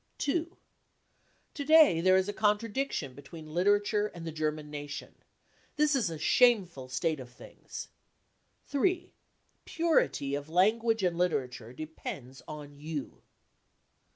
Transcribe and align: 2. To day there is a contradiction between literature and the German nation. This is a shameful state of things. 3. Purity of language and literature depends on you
2. 0.17 0.57
To 1.53 1.63
day 1.63 2.01
there 2.01 2.17
is 2.17 2.27
a 2.27 2.33
contradiction 2.33 3.13
between 3.13 3.53
literature 3.53 4.07
and 4.15 4.25
the 4.25 4.31
German 4.31 4.71
nation. 4.71 5.13
This 5.75 5.95
is 5.95 6.09
a 6.09 6.17
shameful 6.17 6.89
state 6.89 7.19
of 7.19 7.29
things. 7.29 7.89
3. 8.65 9.13
Purity 9.65 10.33
of 10.33 10.49
language 10.49 11.03
and 11.03 11.19
literature 11.19 11.71
depends 11.71 12.41
on 12.47 12.79
you 12.79 13.21